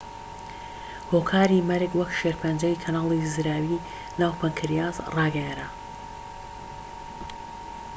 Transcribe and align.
هۆکاری 1.11 1.65
مەرگ 1.69 1.91
وەک 1.99 2.11
شێرپەنجەی 2.19 2.81
کەناڵی 2.83 3.27
زراوی 3.33 3.83
ناو 4.21 4.33
پەنکریاس 4.39 4.97
ڕاگەیەنرا 5.15 5.67